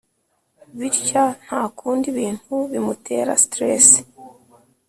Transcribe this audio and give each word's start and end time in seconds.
bithya 0.79 1.23
ntakunda 1.43 2.05
ibintu 2.13 2.53
bimutera 2.71 3.31
stress 3.43 3.87